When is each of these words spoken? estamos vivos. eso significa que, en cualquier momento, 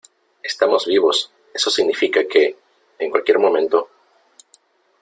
estamos 0.51 0.87
vivos. 0.87 1.17
eso 1.53 1.69
significa 1.69 2.27
que, 2.31 2.57
en 3.03 3.11
cualquier 3.11 3.37
momento, 3.37 3.77